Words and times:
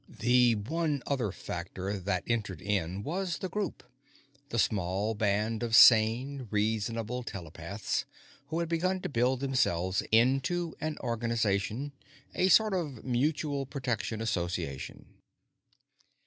The 0.09 0.55
one 0.55 1.03
other 1.05 1.31
factor 1.31 1.99
that 1.99 2.23
entered 2.25 2.59
in 2.59 3.03
was 3.03 3.37
The 3.37 3.49
Group, 3.49 3.83
the 4.49 4.57
small 4.57 5.13
band 5.13 5.61
of 5.61 5.75
sane, 5.75 6.47
reasonable 6.49 7.21
telepaths 7.21 8.05
who 8.47 8.57
had 8.61 8.67
begun 8.67 9.01
to 9.01 9.09
build 9.09 9.41
themselves 9.41 10.01
into 10.11 10.73
an 10.81 10.97
organization 11.01 11.91
a 12.33 12.49
sort 12.49 12.73
of 12.73 13.03
Mutual 13.05 13.67
Protective 13.67 14.21
Association. 14.21 15.05